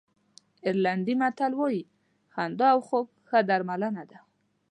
[0.65, 1.83] آیرلېنډي متل وایي
[2.33, 4.19] خندا او خوب ښه درملنه ده.